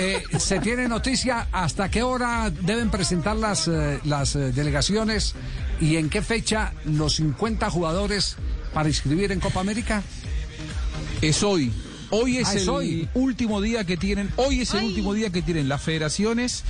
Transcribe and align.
eh, 0.00 0.22
¿se 0.38 0.58
tiene 0.60 0.88
noticia 0.88 1.48
hasta 1.52 1.90
qué 1.90 2.02
hora 2.02 2.50
deben 2.50 2.90
presentar 2.90 3.36
las, 3.36 3.68
eh, 3.68 4.00
las 4.04 4.34
eh, 4.36 4.52
delegaciones 4.52 5.34
y 5.80 5.96
en 5.96 6.08
qué 6.08 6.22
fecha 6.22 6.72
los 6.84 7.16
50 7.16 7.68
jugadores 7.70 8.36
para 8.72 8.88
inscribir 8.88 9.30
en 9.32 9.40
Copa 9.40 9.60
América? 9.60 10.02
Es 11.20 11.42
hoy. 11.42 11.70
Hoy 12.10 12.38
es 12.38 12.48
Ah, 12.48 12.54
es 12.54 12.62
el 12.62 12.68
hoy. 12.70 13.08
último 13.14 13.60
día 13.60 13.84
que 13.84 13.96
tienen, 13.96 14.30
hoy 14.36 14.60
es 14.62 14.74
el 14.74 14.84
último 14.84 15.14
día 15.14 15.30
que 15.30 15.42
tienen 15.42 15.68
las 15.68 15.82
federaciones 15.82 16.64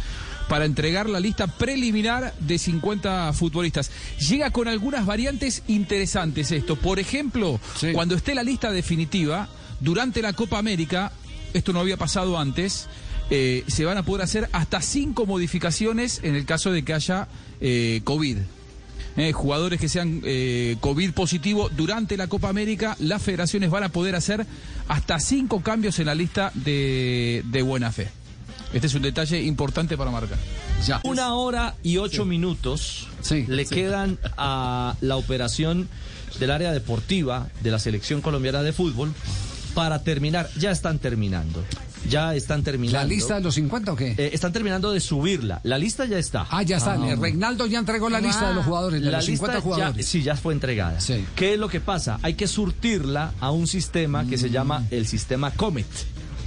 para 0.49 0.65
entregar 0.65 1.09
la 1.09 1.21
lista 1.21 1.47
preliminar 1.47 2.35
de 2.41 2.59
50 2.59 3.33
futbolistas. 3.33 3.91
Llega 4.19 4.51
con 4.51 4.67
algunas 4.67 5.07
variantes 5.07 5.63
interesantes 5.69 6.51
esto. 6.51 6.75
Por 6.77 6.99
ejemplo, 6.99 7.61
Sí. 7.79 7.93
cuando 7.93 8.17
esté 8.17 8.35
la 8.35 8.43
lista 8.43 8.71
definitiva, 8.73 9.49
durante 9.79 10.21
la 10.21 10.33
Copa 10.33 10.59
América, 10.59 11.13
esto 11.55 11.73
no 11.73 11.81
había 11.81 11.97
pasado 11.97 12.39
antes, 12.39 12.89
eh, 13.31 13.65
se 13.69 13.85
van 13.85 13.97
a 13.99 14.03
poder 14.05 14.23
hacer 14.25 14.49
hasta 14.53 14.81
cinco 14.83 15.27
modificaciones 15.27 16.21
en 16.23 16.35
el 16.35 16.45
caso 16.45 16.73
de 16.73 16.83
que 16.85 16.93
haya 16.95 17.29
eh, 17.61 18.01
COVID. 18.05 18.39
Eh, 19.17 19.33
jugadores 19.33 19.81
que 19.81 19.89
sean 19.89 20.21
eh, 20.25 20.77
COVID 20.81 21.13
positivo 21.13 21.69
durante 21.71 22.17
la 22.17 22.29
Copa 22.29 22.49
América, 22.49 22.97
las 23.01 23.21
federaciones 23.23 23.69
van 23.69 23.83
a 23.83 23.89
poder 23.89 24.15
hacer 24.15 24.47
hasta 24.89 25.19
cinco 25.19 25.63
cambios 25.63 25.99
en 25.99 26.07
la 26.07 26.15
lista 26.15 26.53
de, 26.55 27.43
de 27.47 27.63
buena 27.63 27.91
fe. 27.91 28.09
Este 28.73 28.87
es 28.87 28.95
un 28.95 29.03
detalle 29.03 29.43
importante 29.43 29.97
para 29.97 30.13
marcar. 30.13 30.39
Ya. 30.87 31.01
Una 31.03 31.35
hora 31.35 31.75
y 31.83 31.97
ocho 31.97 32.25
minutos 32.25 33.09
Sí, 33.21 33.45
le 33.49 33.65
sí. 33.67 33.75
quedan 33.75 34.17
a 34.39 34.97
la 35.01 35.17
operación 35.17 35.89
del 36.39 36.53
área 36.53 36.71
deportiva 36.73 37.49
de 37.63 37.71
la 37.73 37.81
selección 37.81 38.21
colombiana 38.23 38.63
de 38.63 38.73
fútbol 38.73 39.13
para 39.75 40.05
terminar. 40.05 40.49
Ya 40.57 40.71
están 40.71 41.01
terminando. 41.01 41.65
Ya 42.09 42.35
están 42.35 42.63
terminando. 42.63 42.99
¿La 42.99 43.05
lista 43.05 43.35
de 43.37 43.41
los 43.43 43.55
50 43.55 43.93
o 43.93 43.97
qué? 43.97 44.15
Eh, 44.17 44.31
están 44.33 44.53
terminando 44.53 44.91
de 44.93 45.01
subirla. 45.01 45.61
La 45.65 45.79
lista 45.79 46.07
ya 46.07 46.19
está. 46.19 46.47
ah, 46.51 46.63
ya 46.63 46.79
está. 46.79 46.97
Eh, 46.97 47.17
Reinaldo 47.17 47.67
ya 47.67 47.79
entregó 47.79 48.09
la 48.11 48.21
lista 48.21 48.49
de 48.49 48.55
los 48.55 48.65
jugadores, 48.65 49.01
de 49.03 49.11
La 49.11 49.19
los 49.19 49.29
lista 49.29 49.47
50 49.47 49.59
ya- 49.59 49.63
jugadores. 49.63 50.07
sí, 50.07 50.23
ya 50.23 50.35
fue 50.37 50.55
entregada. 50.55 51.01
Sí. 51.01 51.25
¿Qué 51.37 51.55
es 51.55 51.59
lo 51.59 51.69
que 51.69 51.81
pasa? 51.81 52.19
Hay 52.23 52.35
que 52.35 52.49
surtirla 52.49 53.33
a 53.41 53.51
un 53.51 53.67
sistema 53.67 54.27
que 54.27 54.39
se 54.39 54.51
llama 54.51 54.85
el 54.91 55.07
sistema 55.07 55.51
Comet. 55.51 55.87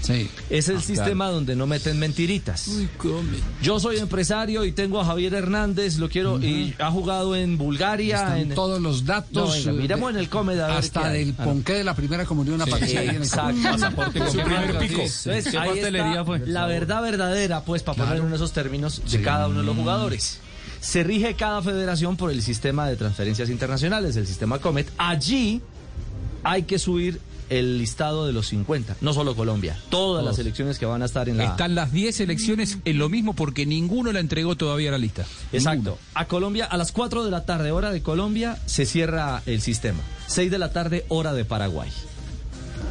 Sí. 0.03 0.29
Es 0.49 0.67
el 0.69 0.77
Ah, 0.77 0.81
sistema 0.81 1.29
donde 1.29 1.55
no 1.55 1.65
meten 1.65 1.97
mentiritas. 1.97 2.69
Yo 3.61 3.79
soy 3.79 3.97
empresario 3.97 4.65
y 4.65 4.71
tengo 4.73 4.99
a 4.99 5.05
Javier 5.05 5.33
Hernández, 5.33 5.97
lo 5.97 6.09
quiero, 6.09 6.41
y 6.43 6.75
ha 6.77 6.91
jugado 6.91 7.35
en 7.35 7.57
Bulgaria. 7.57 8.17
Están 8.17 8.37
en... 8.37 8.49
todos 8.53 8.81
los 8.81 9.01
No, 9.03 9.07
datos. 9.07 9.53
venga, 9.65 9.71
eh, 9.71 9.73
miremos 9.81 10.11
en 10.11 10.17
el 10.17 10.29
ver 10.29 10.61
Hasta 10.61 11.09
del 11.09 11.29
Ah, 11.37 11.45
no. 11.45 11.51
ponqué 11.51 11.73
de 11.73 11.83
la 11.85 11.95
primera 11.95 12.25
comunión 12.25 12.61
aparece 12.61 12.97
ahí 12.97 13.07
en 13.09 13.15
el 13.15 13.23
Exacto. 13.23 13.61
Pasaporte 13.63 14.19
Su 14.29 14.37
primer 14.39 14.77
pico. 14.79 15.01
Entonces, 15.01 15.47
¿Qué 15.49 15.57
ahí 15.57 15.69
pastelería 15.69 16.11
está 16.11 16.25
fue? 16.25 16.39
la 16.45 16.65
verdad 16.67 17.01
verdadera, 17.01 17.61
pues, 17.63 17.81
para 17.83 18.03
poner 18.05 18.21
en 18.23 18.33
esos 18.33 18.51
términos 18.51 19.01
de 19.09 19.21
cada 19.21 19.47
uno 19.47 19.59
de 19.61 19.65
los 19.65 19.75
jugadores. 19.75 20.39
Se 20.81 21.01
rige 21.03 21.33
cada 21.35 21.61
federación 21.61 22.17
por 22.17 22.29
el 22.29 22.41
sistema 22.41 22.87
de 22.89 22.97
transferencias 22.97 23.49
internacionales, 23.49 24.17
el 24.17 24.27
sistema 24.27 24.59
Comet. 24.59 24.91
Allí 24.97 25.61
hay 26.43 26.63
que 26.63 26.79
subir 26.79 27.19
el 27.49 27.77
listado 27.77 28.25
de 28.25 28.33
los 28.33 28.47
50, 28.47 28.97
no 29.01 29.13
solo 29.13 29.35
Colombia, 29.35 29.77
todas 29.89 30.23
las 30.23 30.37
selecciones 30.37 30.79
que 30.79 30.85
van 30.85 31.01
a 31.01 31.05
estar 31.05 31.29
en 31.29 31.37
la... 31.37 31.45
Están 31.45 31.75
las 31.75 31.91
10 31.91 32.15
selecciones 32.15 32.79
en 32.85 32.97
lo 32.97 33.09
mismo 33.09 33.33
porque 33.33 33.65
ninguno 33.65 34.11
la 34.11 34.19
entregó 34.19 34.55
todavía 34.55 34.89
a 34.89 34.93
la 34.93 34.97
lista. 34.97 35.25
Exacto. 35.51 35.97
A 36.13 36.25
Colombia, 36.25 36.65
a 36.65 36.77
las 36.77 36.91
4 36.91 37.23
de 37.23 37.31
la 37.31 37.45
tarde, 37.45 37.71
hora 37.71 37.91
de 37.91 38.01
Colombia, 38.01 38.57
se 38.65 38.85
cierra 38.85 39.41
el 39.45 39.61
sistema. 39.61 39.99
6 40.27 40.49
de 40.49 40.57
la 40.57 40.71
tarde, 40.71 41.05
hora 41.09 41.33
de 41.33 41.45
Paraguay. 41.45 41.89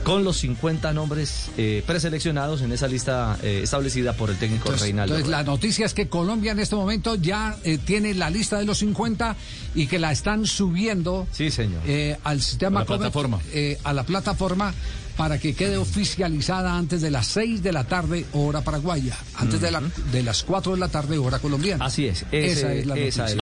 Con 0.05 0.25
los 0.25 0.39
50 0.39 0.92
nombres 0.92 1.50
eh, 1.56 1.83
preseleccionados 1.86 2.61
en 2.62 2.72
esa 2.72 2.89
lista 2.89 3.39
eh, 3.42 3.61
establecida 3.62 4.14
por 4.14 4.31
el 4.31 4.36
técnico 4.36 4.64
Entonces, 4.64 4.83
Reinaldo. 4.83 5.14
entonces, 5.14 5.31
la 5.31 5.44
noticia 5.44 5.86
es 5.86 5.94
que 5.94 6.09
Colombia 6.09 6.53
en 6.53 6.59
este 6.59 6.75
momento 6.75 7.14
ya 7.14 7.56
eh, 7.62 7.78
tiene 7.78 8.12
la 8.14 8.28
lista 8.28 8.59
de 8.59 8.64
los 8.64 8.78
50 8.78 9.36
y 9.77 9.86
que 9.86 9.98
la 10.00 10.11
están 10.11 10.44
subiendo 10.47 11.27
Sí, 11.31 11.50
señor. 11.53 11.82
eh, 11.87 12.16
al 12.25 12.43
sistema 12.43 12.81
A 12.81 12.82
la 12.82 12.87
Comet, 12.87 13.00
plataforma. 13.00 13.38
eh, 13.53 13.78
a 13.84 13.93
la 13.93 14.03
plataforma 14.04 14.75
para 15.16 15.38
que 15.38 15.54
quede 15.54 15.76
oficializada 15.76 16.75
antes 16.76 17.03
de 17.03 17.10
las 17.10 17.26
6 17.26 17.62
de 17.62 17.71
la 17.71 17.84
tarde 17.84 18.25
hora 18.32 18.62
paraguaya, 18.62 19.15
antes 19.37 19.60
de, 19.60 19.71
la, 19.71 19.82
de 20.10 20.22
las 20.22 20.43
4 20.43 20.72
de 20.72 20.78
la 20.78 20.88
tarde 20.88 21.19
hora 21.19 21.38
colombiana. 21.38 21.84
Así 21.84 22.06
es. 22.06 22.25
Esa 22.32 22.72
es 22.72 22.87
la 22.87 22.94
esa 22.97 23.22
noticia. 23.25 23.26
es 23.26 23.37